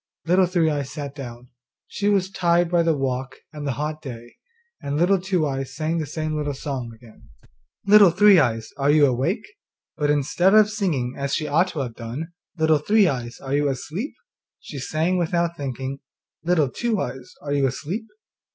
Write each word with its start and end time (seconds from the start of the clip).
Little 0.25 0.47
Three 0.47 0.67
eyes 0.71 0.89
sat 0.89 1.13
down; 1.13 1.49
she 1.85 2.09
was 2.09 2.31
tired 2.31 2.71
by 2.71 2.81
the 2.81 2.97
walk 2.97 3.35
and 3.53 3.67
the 3.67 3.73
hot 3.73 4.01
day, 4.01 4.37
and 4.81 4.97
Little 4.97 5.21
Two 5.21 5.45
eyes 5.45 5.75
sang 5.75 5.99
the 5.99 6.07
same 6.07 6.35
little 6.35 6.55
song 6.55 6.91
again: 6.95 7.29
'Little 7.85 8.09
Three 8.09 8.39
eyes, 8.39 8.71
are 8.77 8.89
you 8.89 9.05
awake?' 9.05 9.45
but 9.95 10.09
instead 10.09 10.55
of 10.55 10.71
singing 10.71 11.13
as 11.15 11.35
she 11.35 11.45
ought 11.47 11.67
to 11.67 11.81
have 11.81 11.93
done, 11.93 12.29
'Little 12.57 12.79
Three 12.79 13.07
eyes, 13.07 13.39
are 13.41 13.53
you 13.53 13.69
asleep?' 13.69 14.15
she 14.59 14.79
sang, 14.79 15.19
without 15.19 15.55
thinking, 15.55 15.99
'Little 16.43 16.71
Two 16.71 16.99
eyes, 16.99 17.35
are 17.43 17.53
you 17.53 17.67
asleep? 17.67 18.07